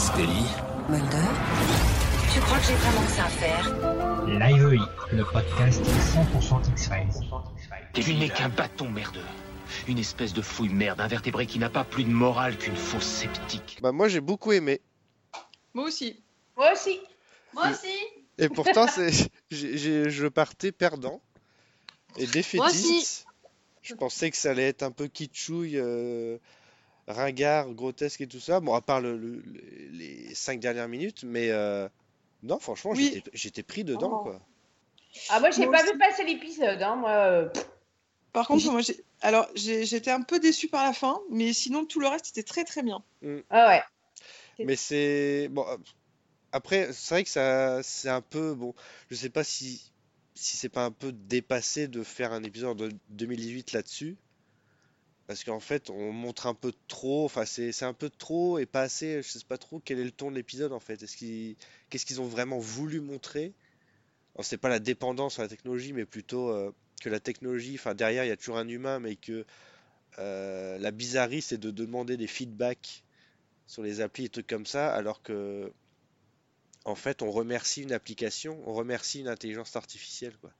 [0.00, 0.46] Scully.
[0.88, 1.28] Mulder
[2.32, 4.26] Tu crois que j'ai vraiment que ça à faire?
[4.26, 4.80] Live
[5.12, 7.28] le podcast 100% X-Files.
[7.92, 9.20] Tu n'es qu'un bâton merdeux.
[9.88, 13.78] Une espèce de fouille merde invertébré qui n'a pas plus de morale qu'une fausse sceptique.
[13.82, 14.80] Bah moi j'ai beaucoup aimé.
[15.74, 16.22] Moi aussi.
[16.56, 16.98] Moi aussi.
[17.52, 17.94] Moi aussi.
[18.38, 19.10] Et pourtant c'est,
[19.50, 21.20] je partais perdant
[22.16, 23.26] et défaitiste.
[23.82, 26.38] Je pensais que ça allait être un peu kitschouille, euh,
[27.12, 28.60] ringard, grotesque et tout ça.
[28.60, 31.88] Bon à part le- le- le- les cinq dernières minutes, mais euh,
[32.42, 33.10] non franchement Oui.
[33.14, 34.22] j'étais, j'étais pris dedans Oh.
[34.24, 34.40] quoi.
[35.28, 35.92] Ah, moi, j'ai Moi pas aussi.
[35.92, 36.80] vu passer l'épisode.
[36.82, 37.48] Hein, moi, euh.
[38.32, 39.02] Par contre, moi, j'ai...
[39.22, 42.44] alors j'ai- j'étais un peu déçue par la fin, mais sinon tout le reste était
[42.44, 43.02] très très bien.
[43.50, 43.82] Ah ouais.
[44.64, 45.64] Mais c'est bon.
[46.52, 48.74] Après, c'est vrai que ça, c'est un peu bon.
[49.10, 49.90] Je sais pas si
[50.34, 54.16] si c'est pas un peu dépassé de faire un épisode de 2018 là-dessus,
[55.30, 57.24] parce qu'en fait, on montre un peu trop.
[57.24, 59.22] Enfin, c'est un peu trop et pas assez.
[59.22, 60.96] Je sais pas trop quel est le ton de l'épisode en fait.
[61.88, 63.52] Qu'est-ce qu'ils ont vraiment voulu montrer?
[64.40, 67.76] C'est pas la dépendance à la technologie, mais plutôt euh, que la technologie.
[67.76, 69.46] Enfin, derrière, il y a toujours un humain, mais que
[70.18, 73.04] euh, la bizarrerie, c'est de demander des feedbacks
[73.68, 75.72] sur les applis et trucs comme ça, alors que
[76.84, 80.50] en fait on remercie une application, on remercie une intelligence artificielle, quoi.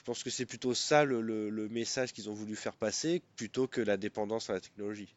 [0.00, 3.20] Je pense que c'est plutôt ça le, le- le message qu'ils ont voulu faire passer,
[3.36, 5.14] plutôt que la dépendance à la technologie.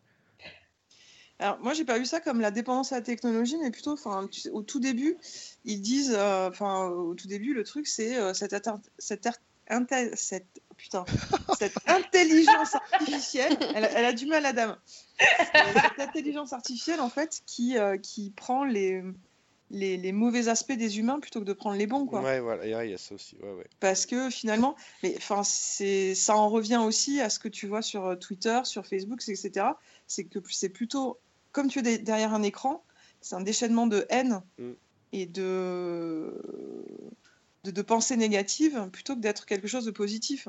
[1.40, 4.28] Alors moi, j'ai pas vu ça comme la dépendance à la technologie, mais plutôt, enfin,
[4.30, 5.16] tu sais, au tout début,
[5.64, 8.52] ils disent, euh, enfin, au tout début, le truc, c'est euh, cette,
[9.00, 9.30] cette,
[9.70, 11.06] inte- cette, putain,
[11.58, 13.58] cette intelligence artificielle.
[13.74, 14.78] Elle, a- elle a du mal, la dame.
[15.22, 19.02] Euh, Cette intelligence artificielle, en fait, qui, euh, qui prend les,
[19.74, 22.22] les, les mauvais aspects des humains plutôt que de prendre les bons, quoi.
[22.22, 23.36] Ouais, voilà, il y a ça aussi.
[23.44, 23.68] Ouais, ouais.
[23.82, 27.82] Parce que finalement, mais enfin, c'est, ça en revient aussi à ce que tu vois
[27.82, 29.66] sur euh, Twitter, sur Facebook, etc.
[30.08, 31.18] C'est que c'est plutôt,
[31.52, 32.84] comme tu es de- derrière un écran,
[33.20, 34.72] c'est un déchaînement de haine Mm.
[35.14, 36.42] et de,
[37.64, 40.48] de, de pensées négatives plutôt que d'être quelque chose de positif.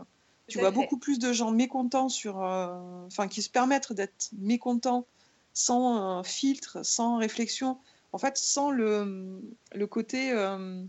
[0.48, 0.74] Tu vois fait.
[0.74, 5.06] beaucoup plus de gens mécontents sur, euh, enfin, qui se permettent d'être mécontents
[5.54, 7.78] sans euh, filtre, sans réflexion,
[8.14, 9.40] en fait, sans le,
[9.74, 10.84] le côté euh,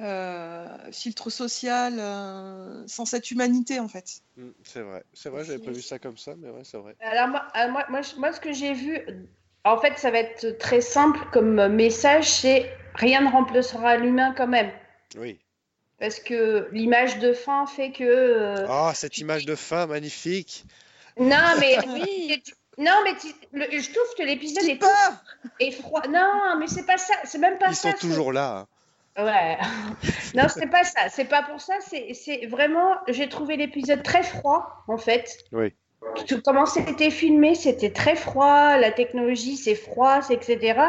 [0.00, 4.22] euh, filtre social, euh, sans cette humanité, en fait.
[4.36, 6.96] Mm, c'est vrai, c'est vrai, j'avais pas vu ça comme ça, mais ouais, c'est vrai.
[7.00, 8.98] Alors, moi, euh, moi, moi, ce que j'ai vu,
[9.64, 14.48] en fait, ça va être très simple comme message c'est rien ne remplacera l'humain quand
[14.48, 14.72] même.
[15.16, 15.38] Oui.
[16.00, 18.02] Parce que l'image de fin fait que.
[18.02, 20.64] euh, Ah, cette image de fin magnifique.
[21.20, 21.76] Non, mais.
[21.86, 22.42] Oui.
[22.78, 24.80] Non, mais tu- le- je trouve que l'épisode est,
[25.60, 26.02] est froid.
[26.08, 27.14] Non, mais c'est pas ça.
[27.24, 27.90] C'est même pas Ils ça.
[27.92, 28.66] sont toujours là.
[29.18, 29.24] hein.
[29.24, 29.58] Ouais.
[30.34, 31.08] non, c'est pas ça.
[31.10, 31.74] C'est pas pour ça.
[31.80, 32.94] C'est vraiment.
[33.08, 35.38] J'ai trouvé l'épisode très froid, en fait.
[35.52, 35.74] Oui.
[36.28, 38.76] Tout- Comment c'était filmé, c'était très froid.
[38.76, 40.80] La technologie, c'est froid, etc.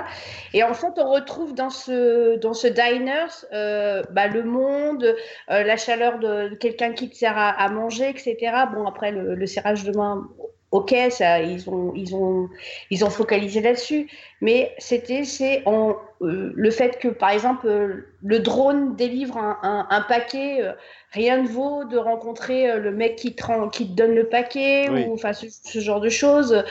[0.54, 5.04] Et en fait, on retrouve dans ce dans ce diner euh, bah, le monde,
[5.50, 8.38] euh, la chaleur de, de quelqu'un qui te sert à, à manger, etc.
[8.72, 10.30] Bon, après le, le serrage de main.
[10.72, 12.48] Ok, ça, ils ont, ils ont,
[12.92, 14.08] ils ont focalisé là-dessus,
[14.40, 19.58] mais c'était, c'est en, euh, le fait que, par exemple, euh, le drone délivre un,
[19.64, 20.74] un- un paquet, euh,
[21.12, 24.30] rien ne vaut de rencontrer euh, le mec qui te, rend- qui te donne le
[24.30, 25.06] paquet, Oui.
[25.08, 26.64] ou enfin ce, ce genre de choses.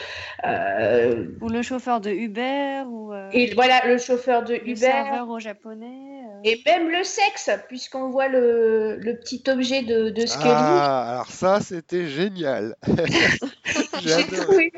[0.44, 4.76] Euh, Ou le chauffeur de Uber, ou euh, et voilà, le chauffeur de le Uber,
[4.76, 6.17] serveur au japonais.
[6.44, 10.52] Et même le sexe, puisqu'on voit le, le petit objet de, de Scully.
[10.54, 12.76] Ah, alors ça, c'était génial.
[14.00, 14.36] J'ai adoré.
[14.36, 14.72] trouvé.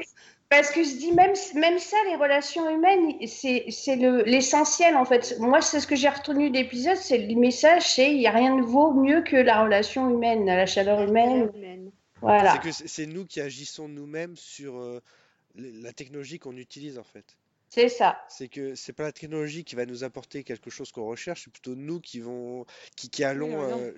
[0.48, 5.04] Parce que je dis, même, même ça, les relations humaines, c'est c'est le- l'essentiel en
[5.04, 5.37] fait.
[5.38, 8.32] Moi, c'est ce que j'ai retenu de l'épisode, c'est le message, c'est il n'y a
[8.32, 11.50] rien de vaut mieux que la relation humaine, la chaleur humaine.
[12.21, 12.53] Voilà.
[12.53, 15.00] C'est que c'est nous qui agissons nous-mêmes sur euh,
[15.54, 17.37] la technologie qu'on utilise en fait.
[17.70, 18.20] C'est ça.
[18.28, 21.50] C'est que c'est pas la technologie qui va nous apporter quelque chose qu'on recherche, c'est
[21.53, 22.64] plutôt nous qui vont,
[22.97, 23.92] qui, qui allons, euh,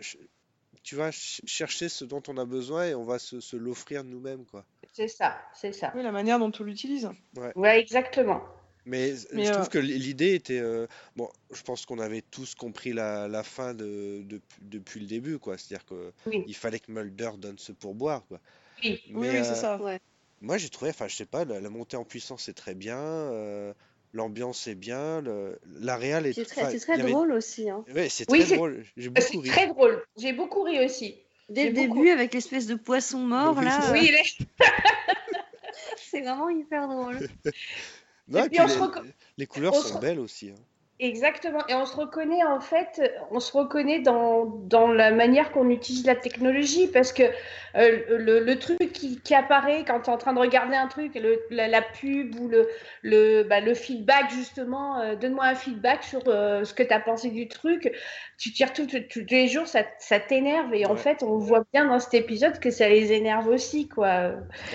[0.83, 4.05] tu vois, ch- chercher ce dont on a besoin et on va se, se l'offrir
[4.05, 4.65] nous-mêmes quoi.
[4.93, 5.41] C'est ça.
[5.55, 5.93] C'est ça.
[5.95, 7.09] Oui, la manière dont on l'utilise.
[7.55, 8.43] Ouais, exactement.
[8.85, 12.55] Mais, Mais, je euh, trouve que l'idée était, euh, bon, je pense qu'on avait tous
[12.57, 15.57] compris la, la fin de, de- depuis le début quoi.
[15.57, 16.43] C'est-à-dire que Oui.
[16.47, 18.41] il fallait que Mulder donne ce pourboire quoi.
[18.83, 19.01] Oui.
[19.15, 19.79] Oui, Mais, oui, c'est euh, ça.
[20.43, 22.99] Moi, j'ai trouvé, enfin, je sais pas, la, la montée en puissance est très bien,
[22.99, 23.73] euh,
[24.13, 27.71] l'ambiance est bien, le, la réal est C'est très, c'est très avait- drôle aussi.
[27.71, 27.85] hein.
[27.95, 28.85] Ouais, c'est Oui, très c'est- drôle.
[28.97, 29.49] J'ai Euh, beaucoup C'est ri.
[29.49, 30.05] très drôle.
[30.19, 31.17] J'ai beaucoup ri aussi.
[31.49, 34.47] Dès le beaucoup- début, avec l'espèce de poisson mort, Oui, là, Oui, il est-
[36.11, 37.29] c'est vraiment hyper drôle.
[38.29, 39.03] Non, Et et puis puis on se
[39.37, 40.51] les, couleurs on sont se- belles aussi.
[40.51, 40.55] hein.
[41.05, 41.67] Exactement.
[41.67, 43.03] Et on se reconnaît en fait,
[43.33, 48.39] on se reconnaît dans, dans la manière qu'on utilise la technologie parce que euh, le,
[48.39, 51.43] le truc qui, qui apparaît quand tu es en train de regarder un truc, le,
[51.51, 52.69] la, la pub ou le,
[53.03, 57.01] le, bah, le feedback justement, euh, donne-moi un feedback sur euh, ce que tu as
[57.01, 57.93] pensé du truc,
[58.39, 58.87] tu tires tous
[59.29, 62.71] les jours, ça, ça t'énerve et en fait on voit bien dans cet épisode que
[62.71, 64.35] ça les énerve aussi quoi.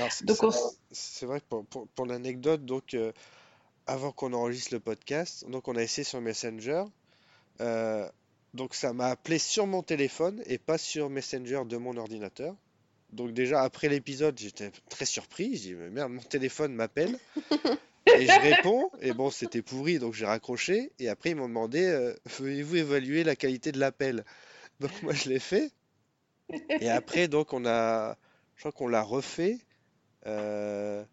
[0.09, 2.97] C'est Donc c'est- on s- c'est vrai que pour, pour- pour l'anecdote, donc
[3.87, 6.83] avant qu'on enregistre le podcast, donc on a essayé sur Messenger.
[7.61, 8.07] euh,
[8.53, 12.55] donc ça m'a appelé sur mon téléphone et pas sur Messenger de mon ordinateur.
[13.11, 15.55] Donc déjà après l'épisode, j'étais très surpris.
[15.55, 17.17] J'ai dit mais merde, mon téléphone m'appelle.
[18.15, 20.91] Et je réponds, et bon, c'était pourri, donc j'ai raccroché.
[20.97, 24.23] Et après, ils m'ont demandé, euh, veuillez-vous évaluer la qualité de l'appel?
[24.79, 25.71] Donc moi, je l'ai fait.
[26.79, 28.17] Et après, donc, on a,
[28.55, 29.59] je crois qu'on l'a refait.
[30.25, 31.03] euh,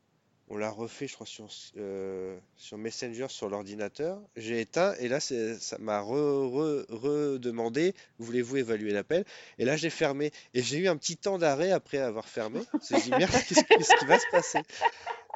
[0.55, 1.49] on l'a refait, je crois, sur,
[1.79, 4.21] euh, sur Messenger, sur l'ordinateur.
[4.37, 9.25] J'ai éteint, et là, ça m'a re- re- redemandé, voulez-vous évaluer l'appel?
[9.59, 10.31] Et là, j'ai fermé.
[10.55, 12.61] Et j'ai eu un petit temps d'arrêt après avoir fermé.
[12.73, 13.33] Je me suis dit, merde,
[13.69, 14.61] qu'est-ce qui va se passer?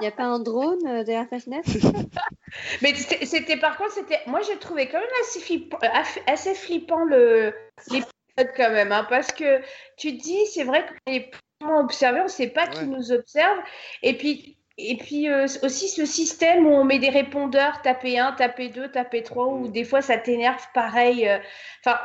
[0.00, 1.68] Il n'y a pas un drone euh, derrière ta fenêtre?
[2.82, 7.04] Mais c'était par contre, c'était moi j'ai trouvé quand même assez flippant, aff- assez flippant
[7.04, 7.52] le
[7.90, 9.60] l'épisode quand même, hein, parce que
[9.96, 11.30] tu te dis c'est vrai qu'on est
[11.62, 13.58] observé, on ne sait pas qui nous observe,
[14.02, 18.32] et puis et puis euh, aussi ce système où on met des répondeurs, taper 1,
[18.32, 19.72] taper 2, taper 3, où Mm.
[19.72, 21.28] des fois ça t'énerve pareil.
[21.28, 21.38] euh,
[21.84, 21.98] Enfin,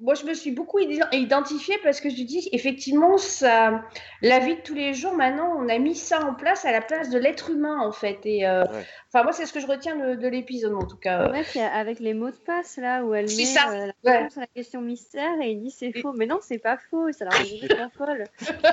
[0.00, 3.82] moi je me suis beaucoup id- identifiée parce que je dis effectivement ça,
[4.22, 6.80] la vie de tous les jours maintenant on a mis ça en place à la
[6.80, 8.84] place de l'être humain en fait, et euh, Ouais.
[9.12, 11.32] Enfin, moi, c'est ce que je retiens de, de l'épisode, en tout cas.
[11.32, 14.18] Ouais, avec les mots de passe là où elle met ça, euh, la ouais.
[14.18, 16.12] réponse à la question mystère et il dit c'est faux.
[16.12, 18.24] Mais non, c'est pas faux, et ça la rendait complètement folle.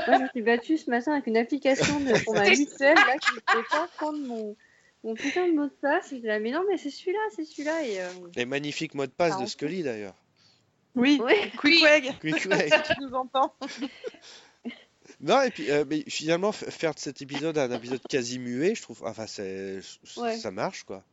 [0.08, 3.18] Moi, je me suis battue ce matin avec une application de, pour ma mutuelle là
[3.18, 4.56] qui ne pouvait pas prendre mon,
[5.04, 6.12] mon putain de mot de passe.
[6.12, 7.84] Et j'étais là, mais non, mais c'est celui-là, c'est celui-là.
[7.84, 10.14] Et euh, Les magnifiques mots de passe Ah, de Scully, d'ailleurs.
[10.98, 11.52] Oui, ouais.
[11.58, 12.70] Quick Weg, Quick way.
[12.70, 13.54] si tu nous entends.
[15.20, 18.84] Non, et puis euh, mais finalement, faire de cet épisode un épisode quasi muet, je
[18.84, 19.80] trouve, enfin, c'est,
[20.18, 20.36] Ouais.
[20.38, 21.04] ça marche, quoi.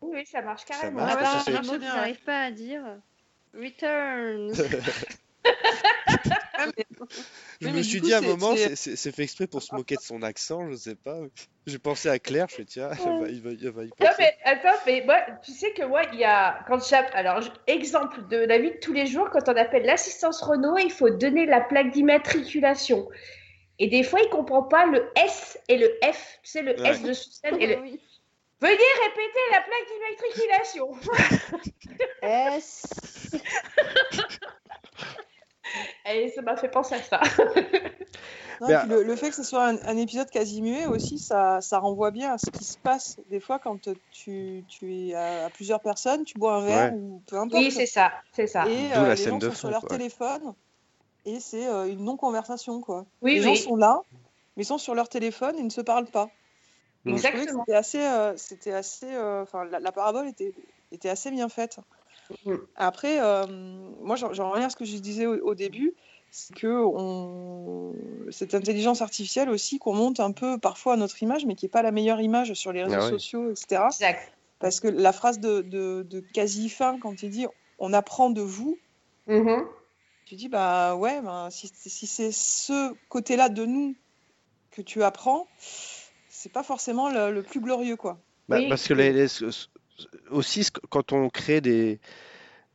[0.00, 0.96] Oui, oui, ça marche carrément.
[0.96, 2.82] marche, À parce part que un mot que bien, j'arrive pas à dire.
[3.54, 4.52] Returns.
[6.58, 6.86] Ah, mais-
[7.60, 10.00] Je Oui, me suis dit à un moment, c'est- fait exprès pour se moquer de
[10.02, 11.18] son accent, je sais pas.
[11.66, 14.10] J'ai pensé à Claire, je fais tiens, elle va- il va, il va y Non,
[14.18, 16.64] mais attends, mais moi, tu sais que moi, il y a.
[16.68, 16.78] Quand
[17.14, 20.92] Alors, exemple de la vie de tous les jours, quand on appelle l'assistance Renault, il
[20.92, 23.08] faut donner la plaque d'immatriculation.
[23.78, 26.38] Et des fois, il comprend pas le S et le F.
[26.42, 26.90] Tu sais, le Ouais.
[26.90, 27.78] S de Suzanne et le.
[27.80, 28.00] Oui.
[28.58, 29.86] Veuillez répéter la plaque
[30.72, 30.96] d'immatriculation.
[32.22, 32.86] S.
[36.12, 37.20] Et ça m'a fait penser à ça.
[38.60, 41.60] Non, puis le, le fait que ce soit un, un épisode quasi muet aussi, ça,
[41.60, 45.44] ça renvoie bien à ce qui se passe des fois quand tu, tu es à,
[45.46, 46.98] à plusieurs personnes, tu bois un verre Ouais.
[46.98, 47.62] ou peu importe.
[47.62, 48.12] Oui, c'est ça.
[48.32, 48.66] C'est ça.
[48.66, 49.90] et euh, la les scène gens de sont sur leur quoi.
[49.90, 50.54] téléphone
[51.26, 53.04] et c'est euh, une non-conversation quoi.
[53.20, 54.00] Oui, les gens sont là,
[54.56, 56.30] mais ils sont sur leur téléphone et ne se parlent pas.
[57.04, 57.62] Exactement.
[57.66, 60.54] C'était assez, euh, c'était assez, euh, enfin la, la parabole était,
[60.92, 61.78] était assez bien faite.
[62.44, 62.58] Mhm.
[62.76, 63.46] Après, euh,
[64.02, 65.94] moi j'en reviens à ce que je disais au, au début,
[66.30, 67.94] c'est que on,
[68.30, 71.70] cette intelligence artificielle aussi qu'on monte un peu parfois à notre image, mais qui n'est
[71.70, 73.10] pas la meilleure image sur les réseaux Ah oui.
[73.10, 73.84] sociaux, etc.
[73.86, 74.32] Exact.
[74.58, 77.46] Parce que la phrase de, de, de quasi fin quand il dit
[77.78, 78.78] on apprend de vous,
[79.26, 79.64] Mhm.
[80.24, 83.96] tu dis bah ouais, ben, si, si c'est ce côté-là de nous
[84.70, 85.48] que tu apprends,
[86.28, 88.18] c'est pas forcément le, le plus glorieux quoi.
[88.48, 88.68] Bah, Oui.
[88.68, 89.26] parce que les, les-
[90.30, 92.00] aussi, quand on crée des,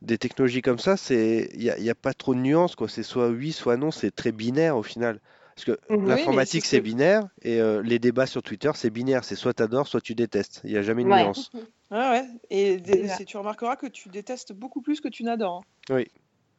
[0.02, 2.74] des technologies comme ça, c'est il n'y a, il y a pas trop de nuances,
[2.76, 2.88] quoi.
[2.88, 5.20] C'est soit oui, soit non, c'est très binaire au final.
[5.54, 5.78] Parce que.
[5.90, 9.24] Oui, l'informatique, c'est ce c'est que- binaire, et euh, les débats sur Twitter, c'est binaire.
[9.24, 10.62] C'est soit tu adores, soit tu détestes.
[10.64, 11.22] Il n'y a jamais de Ouais.
[11.22, 11.50] nuance.
[11.90, 12.26] Ouais, ouais.
[12.50, 12.80] Et
[13.26, 15.62] tu remarqueras que tu détestes beaucoup plus que tu n'adores.
[15.90, 16.02] hein.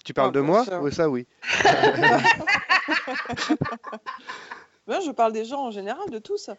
[0.05, 0.65] Tu parles Ah, de moi?
[0.65, 1.25] ça- Oui, ça oui.
[4.87, 6.49] Ouais, je parle des gens en général, de tous.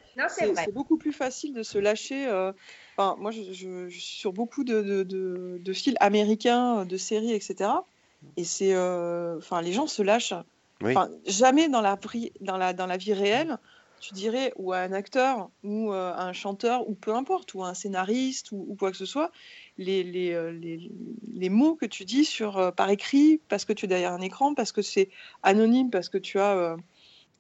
[0.57, 2.27] C'est beaucoup plus facile de se lâcher.
[2.27, 2.53] euh,
[2.97, 6.97] Enfin, moi, je, je- je suis sur beaucoup de, de, de, de fils américains, de
[6.97, 7.87] séries, etc.
[8.37, 10.33] Et c'est, euh, enfin, les gens se lâchent.
[10.83, 10.93] Oui.
[10.97, 11.99] Enfin, jamais dans la,
[12.41, 13.59] dans la dans la vie réelle,
[14.01, 17.63] tu dirais, ou à un acteur, ou euh, à un chanteur, ou peu importe, ou
[17.65, 19.31] à un scénariste, ou, ou quoi que ce soit,
[19.79, 20.91] les, les, euh, les,
[21.33, 24.21] les mots que tu dis sur, euh, par écrit, parce que tu es derrière un
[24.21, 25.11] écran, parce que c'est
[25.43, 26.77] anonyme, parce que tu as, euh,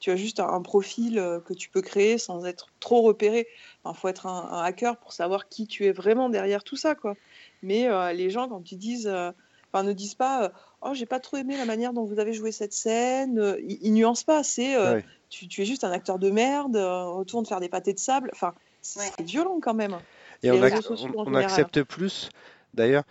[0.01, 3.47] tu as juste un, un profil euh, que tu peux créer sans être trop repéré.
[3.87, 6.95] Il faut être un, un hacker pour savoir qui tu es vraiment derrière tout ça.
[6.95, 7.17] Quoi.
[7.63, 9.31] Mais euh, les gens, quand ils disent, euh,
[9.73, 10.49] enfin, ne disent pas, euh,
[10.83, 13.93] oh, j'ai pas trop aimé la manière dont vous avez joué cette scène, ils, ils
[13.93, 14.43] nuancent pas.
[14.43, 15.05] C'est, euh, Ouais.
[15.31, 18.31] tu, tu es juste un acteur de merde, euh, retourne faire des pâtés de sable.
[18.33, 19.25] Enfin, c'est Ouais.
[19.25, 19.97] violent quand même.
[20.43, 22.29] Et on, ac- on- accepte plus,
[22.75, 23.05] d'ailleurs,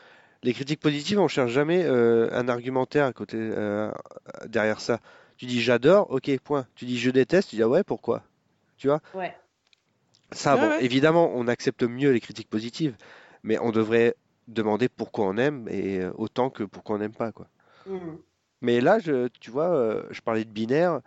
[0.44, 3.92] les critiques positives, on cherche jamais euh, un argumentaire à côté, euh,
[4.46, 5.00] derrière ça.
[5.44, 6.66] Tu dis j'adore, ok, point.
[6.74, 8.24] Tu dis je déteste, tu dis ah ouais, pourquoi?
[8.78, 9.02] Tu vois?
[9.14, 9.36] Ouais.
[10.32, 10.86] Ça, bon, ouais.
[10.86, 12.96] évidemment, on accepte mieux les critiques positives,
[13.44, 14.16] mais on devrait
[14.48, 17.50] demander pourquoi on aime et euh, autant que pourquoi on n'aime pas, quoi.
[17.88, 18.16] Mm.
[18.62, 21.02] Mais là, je, tu vois, euh, je parlais de binaire.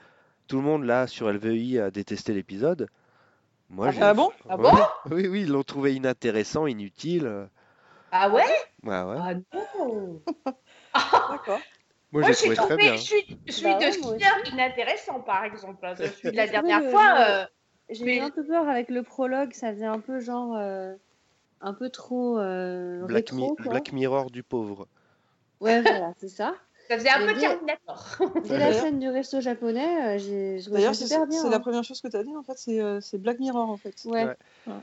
[0.49, 2.91] Tout le monde là sur LVI a détesté l'épisode.
[3.71, 4.03] Moi, Ah j'ai.
[4.03, 4.31] Ah bon?
[4.51, 4.71] Ah bon?
[5.11, 7.49] Oui, oui, ils l'ont trouvé inintéressant, inutile.
[8.13, 8.45] Ah ouais?
[8.83, 9.17] Ouais, ouais.
[9.19, 10.23] Ah non!
[11.31, 11.61] D'accord.
[12.17, 12.97] Moi, Moi, j'ai trouvé très bien.
[12.97, 15.87] je suis, je suis Bah de Skinner inintéressant, par exemple.
[15.99, 17.15] Je suis de la dernière le- fois.
[17.19, 17.45] euh,
[17.91, 20.57] J'ai Mais- eu un peu peur avec le prologue, ça faisait un peu genre.
[20.57, 20.95] euh,
[21.61, 22.39] un peu trop.
[22.39, 23.71] euh, Black, rétro, Mi- quoi.
[23.71, 24.89] Black Mirror du pauvre.
[25.61, 26.55] Ouais, voilà, c'est ça.
[26.91, 28.17] ça faisait un Mais peu Terminator.
[28.45, 31.41] Dès la scène du resto japonais, euh, j'ai D'ailleurs, c'est super bien.
[31.41, 31.61] c'est la hein.
[31.61, 33.95] première chose que tu as dit, en fait, c'est euh, c'est Black Mirror, en fait.
[34.07, 34.25] Ouais.
[34.25, 34.37] Ouais.
[34.67, 34.75] Ouais.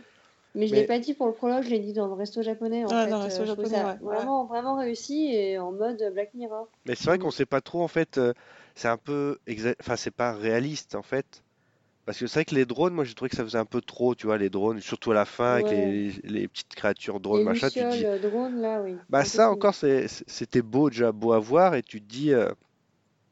[0.56, 2.42] Mais je Mais- l'ai pas dit pour le prologue, je l'ai dit dans le resto
[2.42, 2.86] japonais.
[2.86, 3.10] En Ouais, fait.
[3.12, 3.98] dans le resto Euh, je japonais, ouais.
[4.02, 6.68] Vraiment, vraiment réussi et en mode Black Mirror.
[6.86, 8.18] Mais c'est vrai qu'on sait pas trop, en fait.
[8.18, 8.34] euh,
[8.76, 9.38] c'est un peu.
[9.48, 11.44] exa- Enfin, c'est pas réaliste, en fait.
[12.06, 13.82] Parce que c'est vrai que les drones, moi, j'ai trouvé que ça faisait un peu
[13.82, 15.76] trop, tu vois, les drones, surtout à la fin, avec Ouais.
[15.78, 17.70] les, les petites créatures drones, Les machin.
[17.70, 17.86] Tu te dis.
[17.98, 18.96] lucioles euh, drones, là, oui.
[19.10, 22.34] Bah, ça encore, c'était beau, déjà beau à voir, et tu te dis.
[22.34, 22.50] euh,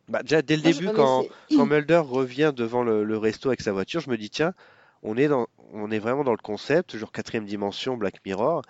[0.07, 1.25] Bah, déjà, dès le Moi, je- début, Non, mais quand,
[1.55, 4.53] quand Mulder revient devant le, le resto avec sa voiture, je me dis, tiens,
[5.03, 8.61] on est dans, on est vraiment dans le concept, genre quatrième dimension, Black Mirror,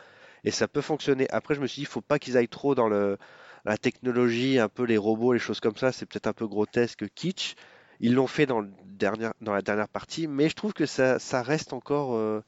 [0.44, 1.30] et ça peut fonctionner.
[1.32, 3.18] Après, je me suis dit, il faut pas qu'ils aillent trop dans le,
[3.66, 7.06] la technologie, un peu les robots, les choses comme ça, c'est peut-être un peu grotesque,
[7.16, 7.56] kitsch.
[8.00, 11.20] Ils l'ont fait dans le dernier, dans la dernière partie, mais je trouve que ça,
[11.20, 12.42] ça reste encore, euh,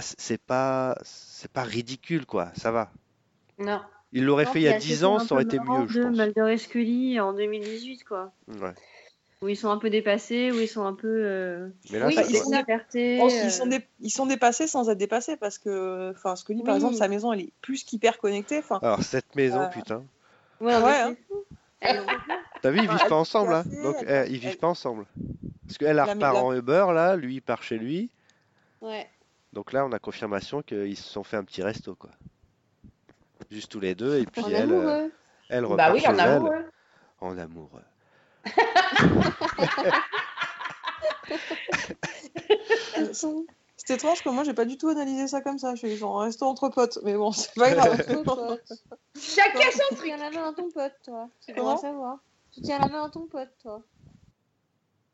[0.00, 2.90] c- c'est pas, c'est pas ridicule, quoi, ça va.
[3.58, 3.80] Non.
[4.12, 5.98] Ils l'auraient fait il y a la 10 saison ans, ça aurait été mieux, je
[6.00, 6.48] pense.
[6.48, 8.32] Et Scully en 2018, quoi.
[8.48, 8.74] Ouais.
[9.44, 11.06] Où ils sont un peu dépassés, où ils sont un peu.
[11.06, 12.58] euh, Mais là, Oui, ils c'est ont ça.
[12.60, 13.18] liberté.
[13.20, 16.62] Oh, euh, ils, sont dé- ils sont dépassés sans être dépassés parce que, enfin, Scully,
[16.62, 16.76] par Oui.
[16.78, 18.62] exemple, sa maison, elle est plus qu'hyper connectée.
[18.80, 20.02] Alors, cette maison, Euh, putain.
[20.62, 21.16] Ouais, Ouais, c'est hein.
[21.28, 21.34] fou.
[21.82, 22.06] Elles ont-
[22.62, 23.64] T'as vu, ils vivent pas ensemble, hein.
[23.82, 25.04] Donc, elle- eh, ils vivent elle- pas ensemble.
[25.66, 28.08] Parce qu'elle La- repart la- en Uber, là, lui, il part chez lui.
[28.80, 29.06] Ouais.
[29.52, 32.08] Donc là, on a confirmation qu'ils se sont fait un petit resto, quoi.
[33.50, 35.12] Juste tous les deux, et puis En elle, amoureux.
[35.50, 36.64] elle repart Bah oui, chez en elle, amoureux.
[37.20, 37.82] en amoureux.
[43.76, 45.74] C'est étrange que moi, j'ai pas du tout analysé ça comme ça.
[45.74, 46.98] Je suis genre, restons entre potes.
[47.02, 47.96] Mais bon, c'est pas grave.
[49.16, 50.06] Chacun son Tu truc.
[50.06, 51.28] tiens la main à ton pote, toi.
[51.44, 52.18] Tu devrais savoir.
[52.52, 53.82] Tu tiens la main à ton pote, toi.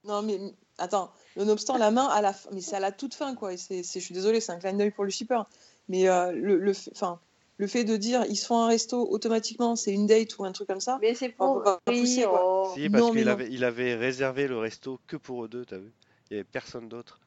[0.04, 0.38] non, mais
[0.78, 3.56] attends, nonobstant la main à la fin, mais c'est à la toute fin, quoi.
[3.56, 5.42] C'est, je suis désolée, c'est un clin d'œil pour le shipper.
[5.88, 7.18] Mais euh, le, le, fait- enfin,
[7.60, 10.52] le fait de dire ils se font un resto automatiquement, c'est une date ou un
[10.52, 10.98] truc comme ça.
[11.02, 12.40] Mais c'est On pour peut pas pousser, quoi.
[12.42, 12.72] oh.
[12.74, 15.66] Si, parce non, mais qu'il avait, il avait réservé le resto que pour eux deux,
[15.66, 15.92] t'as vu?
[16.30, 17.20] Il y avait personne d'autre.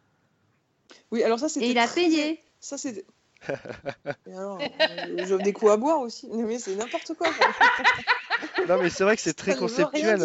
[1.12, 1.68] Oui, alors ça, c'était.
[1.68, 2.40] Et il a payé.
[2.60, 3.06] Ça, c'est.
[4.26, 6.30] Alors, euh, j'offre des coups à boire aussi.
[6.32, 7.28] Mais c'est n'importe quoi.
[8.70, 10.20] Non, mais c'est vrai que c'est très conceptuel.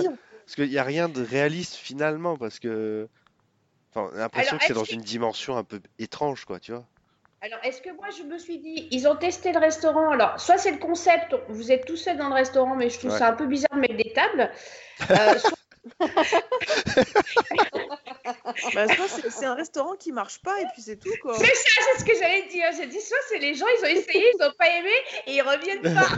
[0.45, 3.09] Parce qu'il n'y a rien de réaliste finalement, parce que.
[3.91, 6.87] Enfin, on a l'impression que c'est dans une dimension un peu étrange, quoi, tu vois.
[7.41, 10.11] Alors, est-ce que moi, je me suis dit, ils ont testé le restaurant.
[10.11, 13.13] Alors, soit c'est le concept, vous êtes tout seul dans le restaurant, mais je trouve
[13.13, 13.19] Ouais.
[13.19, 14.51] ça un peu bizarre de mettre des tables.
[15.11, 15.53] Euh, soit-
[18.75, 18.87] Bah,
[19.31, 21.35] c'est un restaurant qui marche pas et puis c'est tout, quoi.
[21.39, 22.67] C'est ça, c'est ce que j'allais dire.
[22.77, 24.91] J'ai dit, soit c'est les gens, ils ont essayé, ils n'ont pas aimé
[25.27, 26.09] et ils reviennent pas.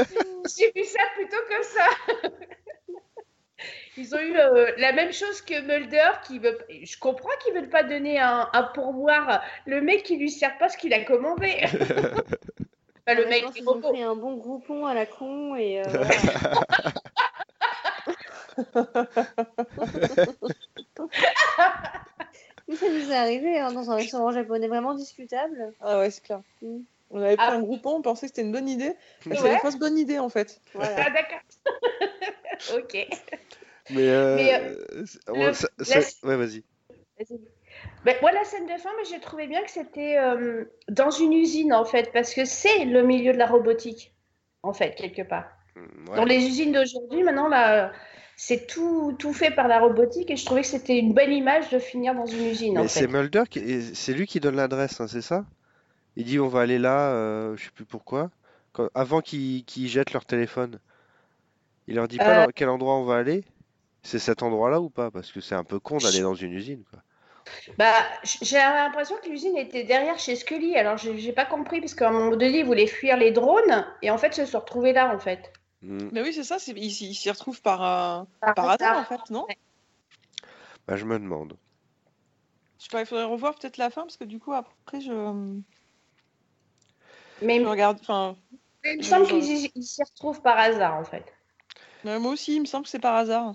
[0.56, 1.86] J'ai vu ça plutôt comme ça.
[4.22, 6.58] Ils eu euh, la même chose que Mulder qui veut.
[6.82, 9.42] Je comprends qu'ils veulent pas donner un, un pourboire.
[9.66, 11.56] Le mec qui lui sert pas ce qu'il a commandé.
[13.06, 15.84] Enfin, le Ouais, mec qu'ils ont pris un bon groupon à la con et euh,
[20.96, 21.14] voilà.
[22.72, 25.72] Ça nous est arrivé hein, dans un restaurant japonais vraiment discutable.
[25.80, 26.40] Ah ouais, c'est clair.
[26.62, 26.78] Mm.
[27.10, 27.54] On avait pris Ah.
[27.54, 28.94] un groupon, on pensait que c'était une bonne idée.
[29.26, 29.54] mais C'est Ouais.
[29.54, 30.60] une fausse bonne idée, en fait.
[30.74, 30.94] Voilà.
[31.06, 32.78] Ah, d'accord.
[32.78, 33.08] ok.
[33.92, 34.74] Mais, euh,
[35.28, 36.62] euh, ouais, le- ça- la- ça- ouais, vas-y.
[38.04, 41.32] Ben, moi, la scène de fin, mais j'ai trouvé bien que c'était euh, dans une
[41.32, 44.14] usine, en fait, parce que c'est le milieu de la robotique,
[44.62, 45.46] en fait, quelque part.
[45.76, 46.16] Mm, ouais.
[46.16, 47.92] Dans les usines d'aujourd'hui, maintenant, là,
[48.36, 51.68] c'est tout, tout fait par la robotique, et je trouvais que c'était une belle image
[51.70, 53.06] de finir dans une usine, Mais c'est.
[53.06, 53.44] Mulder,
[53.94, 55.44] c'est lui qui donne l'adresse, hein, c'est ça?
[56.16, 58.30] Il dit on va aller là, euh, je sais plus pourquoi,
[58.72, 60.78] Quand- avant qu'ils jettent leur téléphone.
[61.86, 62.46] Il leur dit pas Euh.
[62.46, 63.44] dans quel endroit on va aller?
[64.02, 65.10] C'est cet endroit-là ou pas?
[65.10, 67.00] Parce que c'est un peu con d'aller dans une usine, quoi.
[67.78, 71.94] Bah, j'ai l'impression que l'usine était derrière chez Scully, alors j'ai j'ai pas compris, parce
[71.94, 74.60] qu'à un moment donné, ils voulaient fuir les drones, et en fait, ils se sont
[74.60, 75.52] retrouvés là, en fait.
[75.82, 76.08] Mm.
[76.12, 76.72] Mais oui, c'est ça, c'est...
[76.72, 78.98] ils s'y ils s'y retrouvent par, euh, Par par hasard.
[78.98, 79.46] en fait, non?
[79.48, 79.58] Ouais.
[80.86, 81.56] Bah, je me demande.
[82.78, 85.12] Je sais pas, il faudrait revoir peut-être la fin, parce que du coup, après, je.
[87.42, 88.36] Mais Je regarde, enfin,
[88.84, 91.24] il me semble qu'ils s'y retrouvent par hasard, en fait.
[92.06, 93.54] euh, moi aussi, il me semble que c'est par hasard.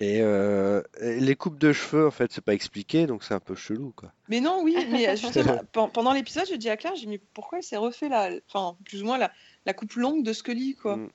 [0.00, 3.40] Et, euh, et les coupes de cheveux, en fait, c'est pas expliqué, donc c'est un
[3.40, 4.12] peu chelou, quoi.
[4.28, 7.08] Mais non, oui, mais euh, justement, pen- pendant l'épisode, je dis à Claire, j'ai dit,
[7.08, 9.32] mais pourquoi il s'est refait la, enfin, plus ou moins la,
[9.66, 10.96] la coupe longue de Scully, quoi.
[10.96, 11.10] Mm.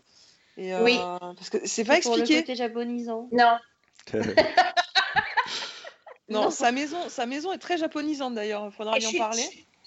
[0.57, 0.97] Et, euh, Oui.
[0.97, 2.41] Parce que c'est pas Pour le expliqué.
[2.41, 3.29] côté japonisant.
[3.31, 3.57] Non.
[6.29, 6.51] Non, Non.
[6.51, 8.65] sa maison, sa maison est très japonisante d'ailleurs.
[8.65, 9.43] Il faudra Et lui je en parler.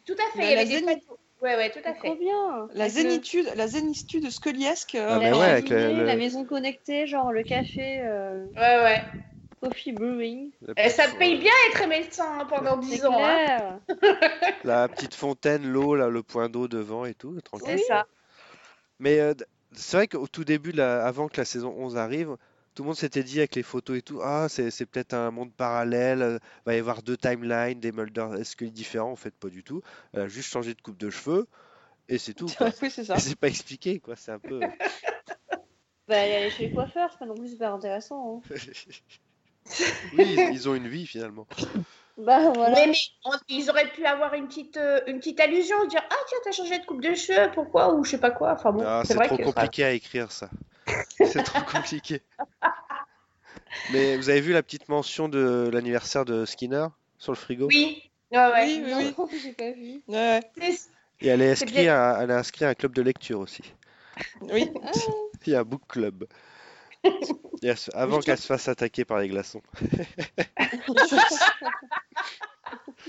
[0.06, 1.02] Tout à fait, il y avait des.
[1.42, 2.18] Ouais, ouais, tout à C'est trop fait.
[2.20, 2.68] bien.
[2.74, 4.94] La Avec le- zénitude, la zénitude sculliesque.
[4.94, 8.00] euh, Ah, mais la ouais, avec cheminée, le- le- la maison connectée, genre le café
[8.00, 9.02] euh, Ouais, ouais.
[9.60, 10.50] Coffee Brewing.
[10.76, 13.18] Et ça te paye bien être médecin hein, pendant C'est 10 ans.
[13.18, 13.80] hein.
[14.64, 17.78] La petite fontaine, l'eau, là, le point d'eau devant et tout, tranquille.
[17.78, 18.06] C'est ça.
[18.98, 19.34] Mais euh,
[19.72, 22.36] c'est vrai qu'au tout début, là, avant que la saison 11 arrive,
[22.76, 25.30] tout le monde s'était dit avec les photos et tout, ah, c'est c'est peut-être un
[25.30, 29.10] monde parallèle, euh, va y avoir deux timelines, des Mulder, est-ce que différents?
[29.12, 29.80] En fait, pas du tout.
[30.12, 31.48] Elle a juste changé de coupe de cheveux
[32.08, 32.46] et c'est tout.
[32.58, 32.68] quoi.
[32.82, 33.16] oui, c'est ça.
[33.16, 34.14] Et c'est pas expliqué, quoi.
[34.14, 34.60] C'est un peu.
[36.08, 38.40] Bah, elle est allée chez le coiffeur, c'est pas non plus super intéressant.
[38.50, 38.56] hein.
[40.12, 41.46] Oui, ils, ont une vie finalement.
[42.16, 42.76] Bah voilà.
[42.76, 46.14] Ouais, mais on- ils auraient pu avoir une petite, euh, une petite allusion, dire Ah,
[46.28, 47.92] tiens, t'as changé de coupe de cheveux, pourquoi?
[47.94, 48.52] Ou je sais pas quoi.
[48.52, 49.42] Enfin bon, Ah, c'est c'est vrai trop que.
[49.42, 50.48] compliqué à écrire ça.
[51.24, 52.22] C'est trop compliqué.
[53.92, 56.86] Mais vous avez vu la petite mention de l'anniversaire de Skinner
[57.18, 57.66] sur le frigo?
[57.66, 58.64] Oui, ouais, ouais.
[58.64, 59.38] Oui, oui, oui.
[59.42, 60.02] J'ai pas vu.
[60.08, 60.40] Ouais,
[61.20, 63.62] Et elle est inscrite à, elle est inscrite à un club de lecture aussi.
[64.40, 64.70] oui.
[65.46, 66.26] Il y a un book club.
[67.94, 69.62] Avant qu'elle se fasse attaquer par les glaçons.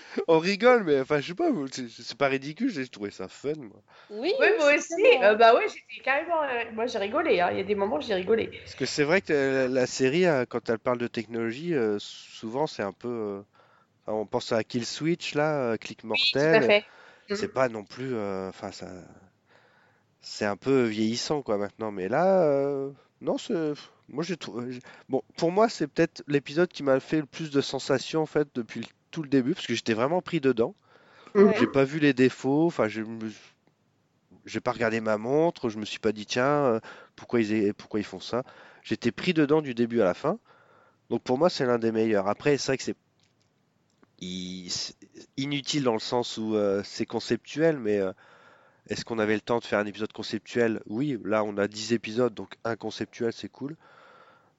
[0.27, 3.81] On rigole, mais enfin, je sais pas, c'est pas ridicule, j'ai trouvé ça fun, moi.
[4.09, 4.93] Oui, Oui, moi aussi.
[5.23, 6.43] Euh, bah oui, j'étais carrément.
[6.43, 7.39] euh, moi, j'ai rigolé.
[7.39, 7.49] hein.
[7.51, 8.47] Il y a des moments où j'ai rigolé.
[8.63, 11.97] Parce que c'est vrai que la, la série, euh, quand elle parle de technologie, euh,
[11.99, 13.07] souvent c'est un peu.
[13.07, 13.41] euh,
[14.07, 16.63] on pense à Kill Switch, là, euh, Click Mortel.
[16.63, 16.85] fait.
[17.35, 18.13] C'est pas non plus.
[18.15, 18.87] euh, Enfin, ça.
[20.21, 21.91] C'est un peu vieillissant, quoi, maintenant.
[21.91, 23.73] Mais là, euh, non, c'est.
[24.09, 24.79] Moi, j'ai trouvé.
[25.09, 28.47] Bon, pour moi, c'est peut-être l'épisode qui m'a fait le plus de sensations, en fait,
[28.55, 30.75] depuis le- tout le début, parce que j'étais vraiment pris dedans.
[31.55, 33.31] J'ai pas vu les défauts, enfin, je me-
[34.45, 36.79] j'ai pas regardé ma montre, je me suis pas dit, tiens, euh,
[37.15, 38.43] pourquoi ils, est- pourquoi ils font ça?
[38.83, 40.39] J'étais pris dedans du début à la fin.
[41.09, 42.27] Donc pour moi, c'est l'un des meilleurs.
[42.27, 42.97] Après, c'est vrai que c'est
[44.19, 44.95] il- c'est
[45.37, 48.11] inutile dans le sens où euh, c'est conceptuel, mais euh,
[48.89, 50.81] est-ce qu'on avait le temps de faire un épisode conceptuel?
[50.87, 53.75] Oui, là, on a 10 épisodes, donc un conceptuel, c'est cool.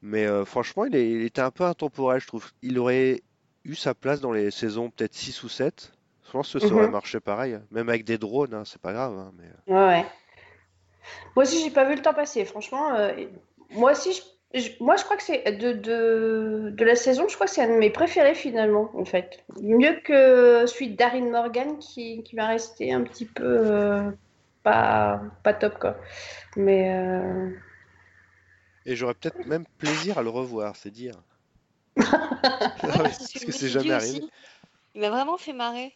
[0.02, 2.50] Mais euh, franchement, il, est- il était un peu intemporel, je trouve.
[2.62, 3.22] Il aurait
[3.64, 5.92] eu sa place dans les saisons peut-être 6 ou 7.
[6.27, 6.90] Je pense que ça aurait Mhm.
[6.90, 7.59] marché pareil.
[7.71, 9.16] Même avec des drones, hein, c'est pas grave.
[9.18, 9.51] hein, mais...
[9.66, 10.07] Ouais, ouais.
[11.37, 12.44] Moi aussi, j'ai pas vu le temps passer.
[12.44, 13.12] Franchement, euh,
[13.71, 14.12] moi aussi,
[14.55, 17.53] je, je- moi, je crois que c'est de, de, de la saison, je crois que
[17.53, 19.44] c'est un de mes préférés finalement, en fait.
[19.61, 24.11] Mieux que celui de Darren Morgan qui, qui va rester un petit peu euh,
[24.62, 25.97] pas, pas top, quoi.
[26.57, 27.51] Mais euh,
[28.87, 31.23] Et j'aurais peut-être même plaisir à le revoir, c'est dire.
[32.82, 34.18] Ouais, Parce c'est ce que je que me c'est suis jamais dit arrivé.
[34.18, 34.30] aussi.
[34.94, 35.94] Il m'a vraiment fait marrer.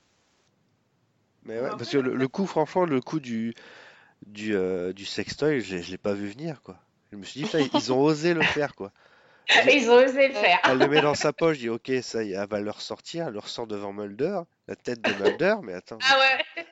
[1.45, 3.55] Mais ouais, parce que le, le coup, franchement, le coup du,
[4.27, 6.77] du, euh, du sextoy, je l'ai je l'ai pas vu venir, quoi.
[7.11, 8.93] Je me suis dit, ils ont osé le faire, quoi.
[9.71, 10.61] ils ont osé le faire.
[10.65, 13.35] Elle le met dans sa poche, je dis, ok, ça, elle va le ressortir, elle
[13.35, 15.99] le ressort devant Mulder, la tête de Mulder, mais attends.
[16.01, 16.65] Ah ouais.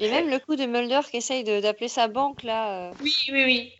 [0.00, 2.90] Et même le coup de Mulder qui essaye d'appeler sa banque là.
[2.90, 3.72] euh, Oui, oui, oui.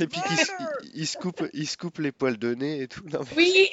[0.00, 3.04] Et puis il, il se coupe, il se coupe les poils de nez et tout.
[3.12, 3.68] Non, mais Oui,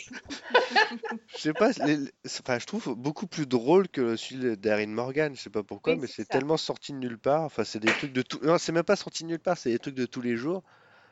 [1.35, 5.35] je sais pas, les- enfin, je trouve beaucoup plus drôle que celui d'Erin Morgan.
[5.35, 7.41] Je sais pas pourquoi, Oui, mais c'est tellement sorti de nulle part.
[7.43, 8.39] Enfin, c'est des trucs de tout.
[8.43, 10.63] Non, c'est même pas sorti de nulle part, c'est des trucs de tous les jours.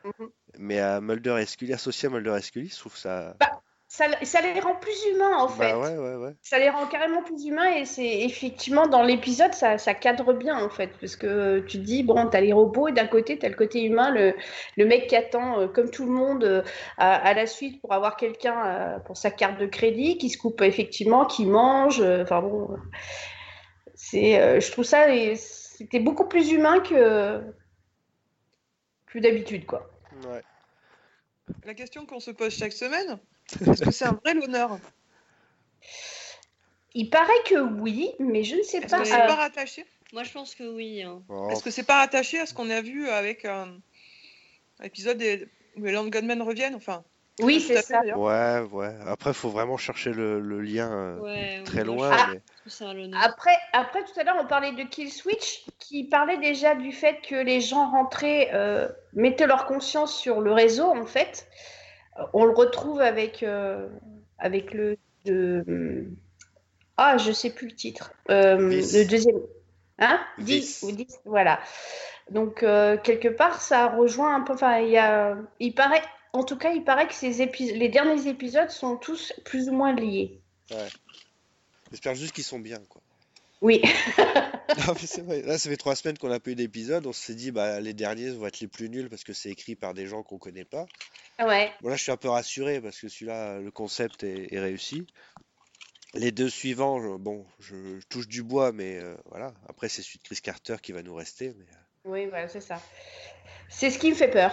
[0.04, 0.28] Mhm.
[0.58, 3.36] Mais à Mulder et Scully, associé à Mulder et Scully, je trouve ça.
[3.92, 5.72] Ça, ça les rend plus humains en fait.
[5.72, 6.32] Bah ouais, ouais, ouais.
[6.42, 10.56] Ça les rend carrément plus humains et c'est effectivement dans l'épisode ça, ça cadre bien
[10.64, 13.48] en fait parce que tu te dis bon t'as les robots et d'un côté t'as
[13.48, 14.36] le côté humain le,
[14.76, 16.62] le mec qui attend euh, comme tout le monde euh,
[16.98, 20.38] à, à la suite pour avoir quelqu'un euh, pour sa carte de crédit qui se
[20.38, 22.68] coupe effectivement qui mange euh, enfin bon
[23.96, 27.42] c'est euh, je trouve ça c'était beaucoup plus humain que
[29.06, 29.90] que d'habitude quoi.
[30.28, 30.44] Ouais.
[31.64, 33.18] La question qu'on se pose chaque semaine,
[33.66, 34.78] est-ce que c'est un vrai l'honneur?
[36.94, 39.00] Il paraît que oui mais je ne sais Est-ce pas.
[39.00, 39.84] que c'est euh, pas rattaché?
[40.12, 41.02] Moi je pense que oui.
[41.02, 41.22] hein.
[41.28, 43.66] Oh, Est-ce que c'est pas rattaché à ce qu'on a vu avec euh,
[44.80, 47.04] l'épisode des- où les Land Gunmen reviennent Enfin,
[47.42, 48.00] oui c'est fait, ça.
[48.18, 48.92] Ouais, ouais.
[49.06, 52.10] Après, faut vraiment chercher le, le lien euh, Ouais, très loin.
[52.12, 52.26] Ah.
[52.32, 52.40] mais-
[52.80, 53.12] un.
[53.22, 57.20] Après, après, tout à l'heure, on parlait de Kill Switch, qui parlait déjà du fait
[57.26, 61.48] que les gens rentraient, euh, mettaient leur conscience sur le réseau, en fait.
[62.20, 63.88] Euh, On le retrouve avec, euh,
[64.38, 64.96] avec le.
[65.26, 66.06] De...
[66.96, 68.12] Ah, je sais plus le titre.
[68.30, 68.94] Euh, Dix.
[68.96, 69.40] le deuxième.
[69.98, 70.18] Hein?
[70.38, 70.80] Dix.
[70.80, 71.60] 10 ou 10, voilà.
[72.30, 74.54] Donc, euh, quelque part, ça rejoint un peu.
[74.54, 75.36] Enfin, il y a.
[75.58, 76.02] Il paraît.
[76.32, 79.72] En tout cas, il paraît que ces épis- les derniers épisodes sont tous plus ou
[79.72, 80.40] moins liés.
[81.90, 83.02] J'espère juste qu'ils sont bien, quoi.
[83.60, 83.82] Oui.
[84.86, 85.42] Non, mais c'est vrai.
[85.42, 87.04] Là, ça fait trois semaines qu'on n'a pas eu d'épisode.
[87.04, 89.74] On s'est dit, bah, les derniers vont être les plus nuls parce que c'est écrit
[89.74, 90.86] par des gens qu'on connaît pas.
[91.40, 91.72] Ouais.
[91.82, 95.08] Bon, là, je suis un peu rassuré parce que celui-là, le concept est, est réussi.
[96.14, 99.52] Les deux suivants, je- bon, je, je touche du bois, mais euh, voilà.
[99.68, 101.52] Après, c'est celui de Chris Carter qui va nous rester.
[101.58, 102.80] Mais, euh, Oui, voilà, c'est ça.
[103.68, 104.52] C'est ce qui me fait peur.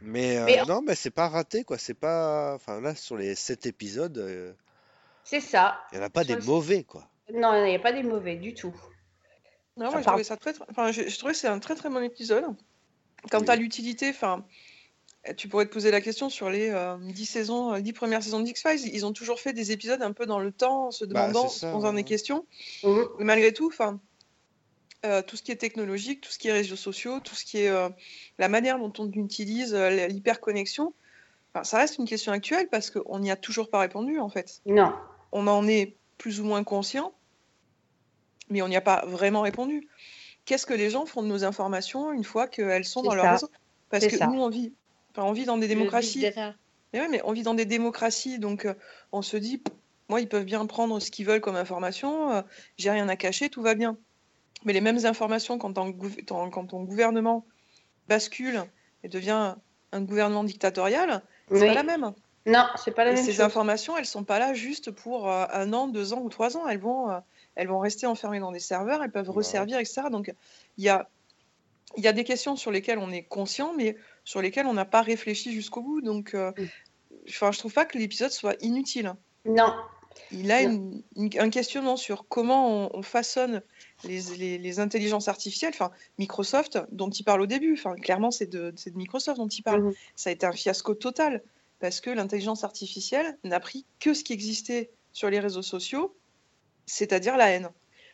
[0.00, 1.78] mais, euh, Mais- non, mais c'est pas raté, quoi.
[1.78, 2.54] C'est pas.
[2.56, 4.52] Enfin, là, sur les sept épisodes, euh,
[5.22, 5.78] C'est ça.
[5.92, 7.08] il n'y en a pas des le- mauvais, quoi.
[7.34, 8.74] Non, il n'y a pas des mauvais du tout.
[9.76, 11.74] Non, moi, je trouvais ça très, très- Enfin, je, je trouvais que c'est un très
[11.74, 12.44] très bon épisode.
[13.30, 13.48] Quant Oui.
[13.50, 14.44] à l'utilité, enfin,
[15.36, 18.40] tu pourrais te poser la question sur les euh, 10 saisons, euh, 10 premières saisons
[18.40, 18.88] d'X-Files.
[18.94, 21.48] Ils ont toujours fait des épisodes un peu dans le temps, en se Bah, demandant
[21.48, 22.00] c'est ça, ce qu'on en ouais.
[22.00, 22.46] est question.
[22.84, 23.04] Mhm.
[23.18, 24.00] Mais malgré tout, enfin,
[25.06, 27.58] euh, tout ce qui est technologique, tout ce qui est réseaux sociaux, tout ce qui
[27.58, 27.88] est euh,
[28.38, 30.92] la manière dont on utilise euh, l'hyperconnexion,
[31.54, 34.60] enfin, ça reste une question actuelle parce qu'on n'y a toujours pas répondu en fait.
[34.66, 34.92] Non.
[35.32, 37.14] On en est plus ou moins conscient,
[38.50, 39.88] mais on n'y a pas vraiment répondu.
[40.44, 43.24] Qu'est-ce que les gens font de nos informations une fois qu'elles sont C'est dans leur
[43.24, 43.32] ça.
[43.32, 43.50] réseau?
[43.88, 44.26] Parce C'est que ça.
[44.26, 44.72] nous, on vit,
[45.12, 46.26] enfin, on vit dans des démocraties.
[46.92, 48.74] Mais, ouais, mais on vit dans des démocraties, donc euh,
[49.12, 49.62] on se dit,
[50.08, 52.42] moi, ils peuvent bien prendre ce qu'ils veulent comme information, euh,
[52.78, 53.96] j'ai rien à cacher, tout va bien.
[54.64, 57.46] Mais les mêmes informations, quand ton, gouv- ton- quand ton gouvernement
[58.08, 58.64] bascule
[59.04, 59.54] et devient
[59.92, 61.66] un gouvernement dictatorial, c'est Oui.
[61.68, 62.12] pas la même.
[62.46, 63.40] Non, c'est pas la Et même ces chose.
[63.42, 66.66] informations, elles sont pas là juste pour euh, un an, deux ans ou trois ans.
[66.68, 67.18] Elles vont, euh,
[67.56, 69.36] elles vont rester enfermées dans des serveurs, elles peuvent Ouais.
[69.36, 70.02] resservir, etc.
[70.10, 70.32] Donc,
[70.78, 71.08] il y a,
[71.96, 74.84] il y a des questions sur lesquelles on est conscient, mais sur lesquelles on n'a
[74.84, 76.00] pas réfléchi jusqu'au bout.
[76.00, 76.64] Donc, euh, Mm.
[77.28, 79.14] enfin, je trouve pas que l'épisode soit inutile.
[79.44, 79.74] Non.
[80.32, 80.70] Il a Non.
[80.70, 83.62] une- une- un questionnement sur comment on, on façonne
[84.04, 85.72] les, les- les intelligences artificielles.
[85.74, 89.48] Enfin, Microsoft, dont il parle au début, enfin, clairement, c'est de, c'est de Microsoft dont
[89.48, 89.92] il parle Mhm.
[90.16, 91.42] ça a été un fiasco total
[91.78, 96.14] parce que l'intelligence artificielle n'a pris que ce qui existait sur les réseaux sociaux,
[96.90, 97.70] c'est-à-dire la haine.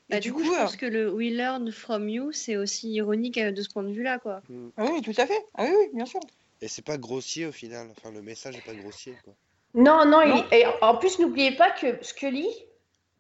[0.09, 2.57] Bah, du du coup, coup, je euh, pense que le We learn from you, c'est
[2.57, 4.41] aussi ironique euh, de ce point de vue-là, quoi.
[4.49, 4.69] Mm.
[4.77, 5.45] ah oui, tout à fait.
[5.55, 6.21] Ah oui, oui, bien sûr.
[6.61, 7.89] Et c'est pas grossier au final.
[7.91, 9.35] Enfin, le message est pas grossier, quoi.
[9.75, 10.45] Non, non, Non.
[10.53, 12.49] il- et en plus, n'oubliez pas que Scully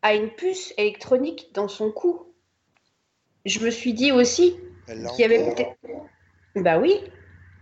[0.02, 2.32] a une puce électronique dans son cou.
[3.44, 5.76] Je me suis dit aussi qu'il y avait peut-être.
[6.54, 7.00] Bah oui.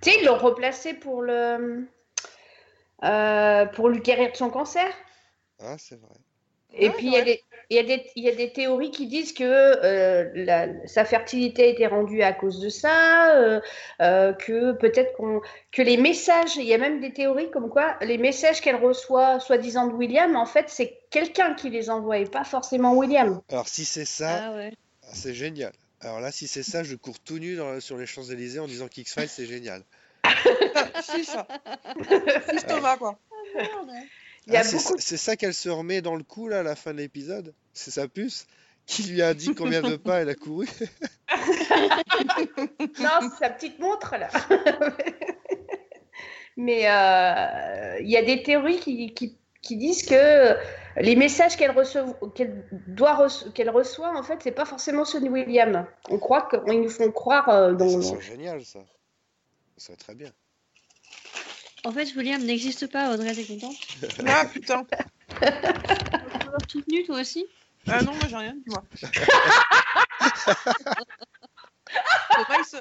[0.03, 1.87] Tu sais, ils l'ont replacé pour le.
[3.05, 4.87] euh, pour lui guérir de son cancer.
[5.61, 6.15] Ah, c'est vrai.
[6.77, 7.25] Et Ouais, puis, il y, a ouais.
[7.25, 12.23] des- y, y a théories qui disent que euh, la- sa fertilité a été rendue
[12.23, 13.61] à cause de ça, euh,
[14.01, 15.41] euh, que peut-être qu'on,
[15.73, 19.41] que les messages, il y a même des théories comme quoi les messages qu'elle reçoit,
[19.41, 23.41] soi-disant de William, en fait, c'est quelqu'un qui les envoie et pas forcément William.
[23.51, 24.73] Alors, si c'est ça, Ah ouais.
[25.13, 25.73] c'est génial.
[26.01, 28.89] Alors là, si c'est ça, je cours tout nu dans- sur les Champs-Élysées en disant
[28.89, 29.83] qu'X-Files, c'est génial.
[30.77, 31.47] Ah, si, ça.
[32.51, 33.19] Fils Thomas, quoi.
[33.55, 36.77] Y a Ah, c'est beaucoup ça- qu'elle se remet dans le coup, là, à la
[36.77, 37.55] fin de l'épisode?
[37.73, 38.47] C'est sa puce
[38.87, 40.69] qui lui a dit combien de pas elle a couru?
[43.01, 44.29] Non, c'est sa petite montre là.
[46.57, 50.57] Mais euh, il y a des théories qui, qui- qui disent que
[51.01, 52.05] les messages qu'elle reçoit,
[52.35, 55.87] qu'elle doit qu'elle reçoit, en fait, c'est pas forcément ceux de William.
[56.11, 57.89] On croit qu'ils nous font croire euh, dans.
[57.89, 58.81] ça serait génial, ça.
[59.79, 60.31] Ça serait très bien.
[61.85, 63.77] En fait, William n'existe pas, Audrey, t'es contente
[64.27, 64.85] Ah, putain.
[64.85, 64.97] Tu
[65.41, 67.47] vas toute nue, toi aussi
[67.89, 68.83] Ah non, moi, j'ai rien, dis-moi.
[72.31, 72.77] Thomas, il se...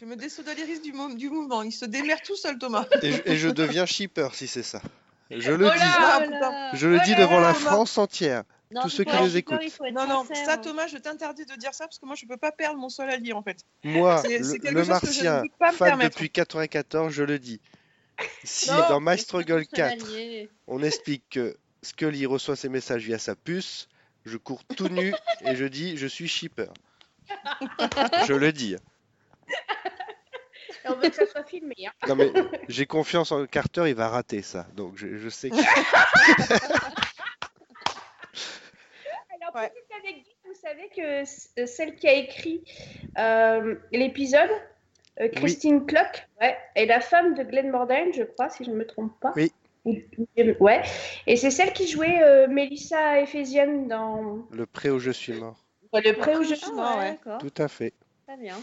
[0.00, 1.62] Je me désolidarise du, mou- du mouvement.
[1.62, 2.84] Il se démerde tout seul, Thomas.
[3.02, 4.82] Et je, et je deviens shipper si c'est ça.
[5.30, 5.78] Je le Oh dis.
[5.78, 7.70] là Ah, Oh Je le dis devant la Thomas.
[7.70, 8.42] France entière.
[8.72, 9.60] Non, tous ceux qui shipper, écoutent.
[9.92, 10.46] Non, non, sincère.
[10.46, 12.88] ça, Thomas, je t'interdis de dire ça parce que moi, je peux pas perdre mon
[12.88, 13.58] sol à lire, en fait.
[13.84, 17.22] Moi, le, le chose que je ne martien, peux pas me fan depuis 94, je
[17.22, 17.60] le dis.
[18.44, 22.68] Si Non, dans My Struggle ton seul 4, allié- on explique que Scully reçoit ses
[22.68, 23.88] messages via sa puce,
[24.24, 26.68] je cours tout nu et je dis je suis shipper.
[28.26, 28.76] Je le dis.
[30.84, 31.74] On veut que ça soit filmé.
[31.86, 31.92] hein.
[32.08, 32.30] Non mais
[32.68, 34.66] j'ai confiance en Carter, il va rater ça.
[34.74, 35.56] Donc je, je sais que
[39.40, 39.70] Alors, Ouais.
[39.70, 42.62] petite anecdote, vous savez que euh, celle qui a écrit
[43.18, 44.50] euh, l'épisode,
[45.20, 48.76] euh, Christine Klock, ouais, est la femme de Glenn Mordine, je crois, si je ne
[48.76, 49.32] me trompe pas.
[49.36, 49.52] Oui.
[49.84, 50.26] Ou- ou-
[50.60, 50.82] Ouais.
[51.26, 55.62] Et c'est celle qui jouait euh, Melissa Ephesian dans le pré où je suis mort.
[55.92, 56.72] Le pré où je Ah suis.
[56.78, 57.10] Ah ouais.
[57.12, 57.38] d'accord.
[57.38, 57.92] Tout à fait.
[58.26, 58.56] Très bien.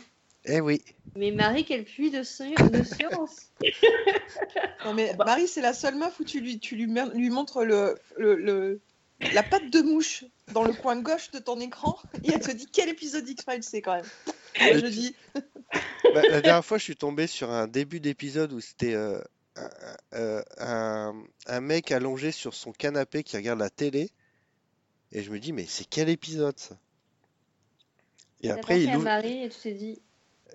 [0.46, 0.82] Eh oui.
[1.16, 3.52] Mais Marie, quel puits de, de science
[4.86, 5.14] Non, mais.
[5.18, 8.36] Marie, c'est la seule meuf où tu lui, tu lui, mer- lui montres le, le,
[8.36, 8.82] le,
[9.34, 12.66] la patte de mouche dans le coin gauche de ton écran et elle te dit
[12.72, 14.06] quel épisode X-Files c'est quand même.
[14.68, 15.16] Et je dis,
[16.14, 19.22] Bah, la dernière fois, je suis tombé sur un début d'épisode où c'était euh,
[19.56, 19.70] un,
[20.14, 24.10] euh, un- un mec allongé sur son canapé qui regarde la télé.
[25.12, 26.78] Et je me dis, mais c'est quel épisode ça?
[28.42, 30.02] Et T'as après, il ouvre, Marie et tu t'es dit.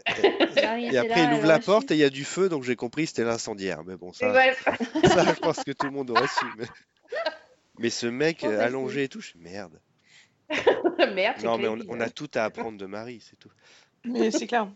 [0.06, 0.12] et
[0.62, 2.24] Marie et était après, là, il elle ouvre la porte et il y a du
[2.24, 3.84] feu, donc j'ai compris que c'était l'incendiaire.
[3.84, 4.32] Mais bon, ça,
[5.04, 6.46] ça, je pense que tout le monde aurait su.
[6.58, 6.66] Mais,
[7.78, 8.60] mais ce mec Fantastique.
[8.62, 9.80] allongé et tout, je suis merde.
[10.48, 13.50] Merde, c'est Non, mais on a tout à apprendre de Marie, c'est tout.
[14.04, 14.68] mais c'est clair.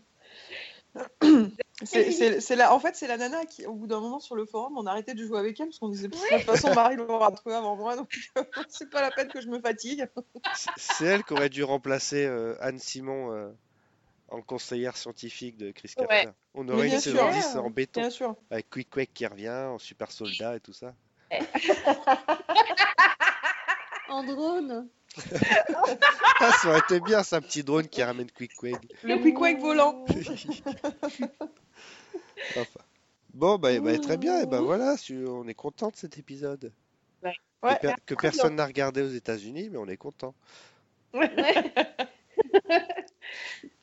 [1.83, 4.77] C'est, la, en fait, c'est la nana qui, au bout d'un moment sur le forum,
[4.77, 7.31] on a arrêté de jouer avec elle parce qu'on disait, de toute façon, Marie l'aura
[7.31, 8.13] trouvé avant moi, donc
[8.69, 10.07] c'est pas la peine que je me fatigue.
[10.77, 13.49] C'est- elle qui aurait dû remplacer euh, Anne Simon euh,
[14.27, 16.05] en conseillère scientifique de Chris Ouais.
[16.07, 16.29] Carter.
[16.53, 18.35] On aurait une saison Ouais, 10 en béton, Bien sûr.
[18.51, 20.93] avec Quick Quake qui revient, en super soldat et tout ça.
[24.11, 24.87] En drone.
[26.39, 28.93] Ah, ça aurait été bien, ça, un petit drone qui ramène Quick Quake.
[29.03, 30.05] Le quick wake volant.
[32.57, 32.79] Enfin.
[33.33, 34.95] Bon, bah, bah, très bien, et ben voilà,
[35.27, 36.73] on est content de cet épisode.
[37.23, 37.33] Ouais.
[37.61, 37.77] Que, Ouais.
[37.79, 40.33] per- que personne n'a regardé aux États-Unis, mais on est content.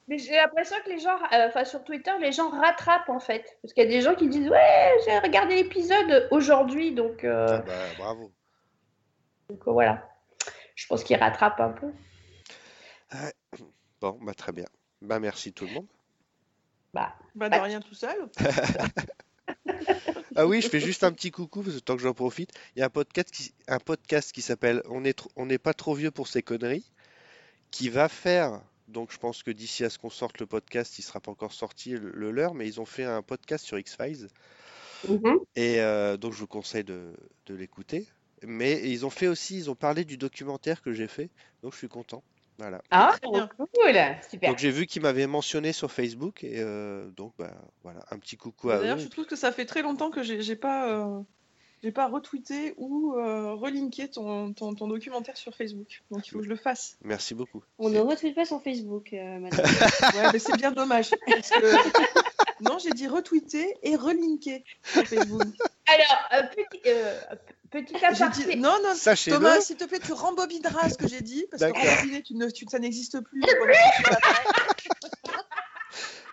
[0.08, 3.58] Mais j'ai l'impression que les gens, euh, enfin sur Twitter, les gens rattrapent en fait.
[3.62, 7.46] Parce qu'il y a des gens qui disent Ouais, j'ai regardé l'épisode aujourd'hui, donc, euh,
[7.50, 8.32] Ah bah, bravo.
[9.50, 10.08] donc, euh, voilà.
[10.78, 11.92] Je pense qu'ils rattrapent un peu.
[14.00, 14.66] Bon, bah, très bien.
[15.02, 15.88] Bah, merci tout le monde.
[16.94, 18.30] Bah, Bah, de rien tout seul.
[20.36, 22.78] Ah oui, je fais juste un petit coucou, parce que tant que j'en profite, il
[22.78, 25.00] y a un podcast qui, un podcast qui s'appelle On
[25.46, 26.92] n'est pas trop vieux pour ces conneries,
[27.72, 31.02] qui va faire, donc je pense que d'ici à ce qu'on sorte le podcast, il
[31.02, 34.28] sera pas encore sorti le, le leur, mais ils ont fait un podcast sur X-Files,
[35.08, 35.38] mhm.
[35.56, 37.14] et euh, donc je vous conseille de,
[37.46, 38.06] de l'écouter.
[38.44, 41.30] Mais ils ont fait aussi, ils ont parlé du documentaire que j'ai fait,
[41.62, 42.22] donc je suis content.
[42.58, 42.82] Voilà.
[42.90, 43.48] Ah, bien.
[43.56, 43.66] cool,
[44.28, 44.50] super.
[44.50, 47.52] Donc j'ai vu qu'ils m'avaient mentionné sur Facebook, et euh, donc bah,
[47.84, 50.56] voilà, un petit coucou à D'ailleurs, je trouve que ça fait très longtemps que j'ai,
[50.56, 51.20] pas, euh,
[51.84, 56.02] j'ai pas retweeté ou euh, relinké ton, ton, ton documentaire sur Facebook.
[56.10, 56.98] Donc il faut que je le fasse.
[57.04, 57.62] Merci beaucoup.
[57.78, 59.64] On ne retweet pas sur Facebook, euh, madame.
[60.16, 61.10] Ouais, mais c'est bien dommage.
[61.26, 62.18] parce que-
[62.60, 65.44] Non, j'ai dit retweeter et relinker sur Facebook.
[65.86, 67.20] Alors, euh, petit, euh,
[67.70, 68.44] petit aparté.
[68.54, 68.94] dit non, non.
[69.32, 72.48] Thomas, s'il te plaît, tu rembobineras ce que j'ai dit parce que rembobiner, tu ne,
[72.50, 73.40] tu- ça n'existe plus.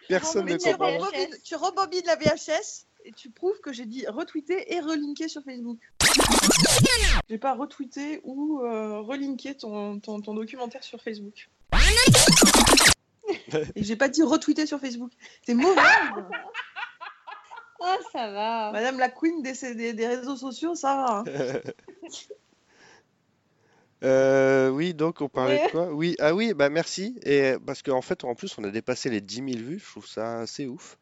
[0.08, 0.98] Personne ne comprend.
[0.98, 5.42] Rembobines, tu rembobines la VHS et tu prouves que j'ai dit retweeter et relinker sur
[5.44, 5.80] Facebook.
[7.30, 11.50] J'ai pas retweeté ou euh, relinké ton, ton, ton documentaire sur Facebook.
[13.76, 15.12] et j'ai pas dit retweeter sur Facebook.
[15.46, 15.84] T'es mauvaise
[17.88, 18.72] Oh, ça va.
[18.72, 21.18] Madame la queen des, des, des réseaux sociaux, ça va.
[21.20, 21.24] hein.
[24.04, 25.66] Euh, oui, donc on parlait Ouais.
[25.68, 25.88] de quoi?
[25.94, 27.18] Oui, ah oui, bah merci.
[27.24, 29.80] Et parce qu'en fait, en plus, on a dépassé les 10 000 vues.
[29.80, 30.98] Je trouve ça assez ouf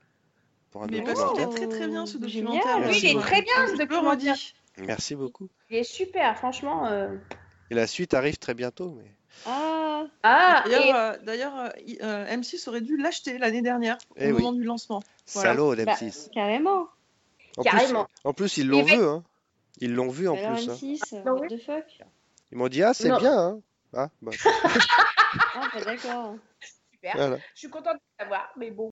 [0.72, 1.65] pour un Mais parce parce qu'il documentaire.
[1.65, 2.78] est très très bien ce documentaire.
[2.80, 3.28] Oui, Oui, il est Merci.
[3.32, 4.36] très bien ce Je documentaire.
[4.78, 5.50] Merci beaucoup.
[5.69, 6.86] Il est super, franchement.
[6.88, 7.15] euh.
[7.72, 8.91] Et la suite arrive très bientôt.
[8.98, 9.12] Mais...
[9.46, 9.83] Ah,
[10.24, 14.16] Ah, et D'ailleurs, euh, d'ailleurs, euh, il- euh, M6 aurait dû l'acheter l'année dernière au
[14.18, 14.42] Eh oui.
[14.44, 15.02] moment du lancement.
[15.34, 15.52] Voilà.
[15.52, 16.30] Salaud, bah, d'M6.
[16.34, 16.88] carrément.
[17.58, 18.06] En carrément.
[18.06, 19.24] Plus, en plus, ils l'ont Et vu, hein.
[19.80, 20.70] Ils l'ont vu en Alors, plus.
[20.70, 20.74] hein.
[20.74, 21.86] M6, Non, what the fuck
[22.52, 23.60] Ils m'ont dit, ah, c'est bien, hein.
[23.94, 24.32] Ah, bah,
[25.56, 26.36] Ah, bah d'accord.
[26.92, 27.16] super.
[27.16, 27.38] voilà.
[27.54, 28.82] Je suis contente de savoir, mais bon.